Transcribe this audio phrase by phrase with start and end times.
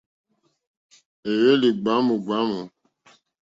[1.31, 2.59] Éhwélì ɡbwámù ɡbwámù.